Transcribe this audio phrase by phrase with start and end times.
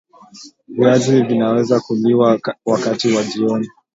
[0.67, 3.67] Viazi vinaweza kuliwa wakati wa jioni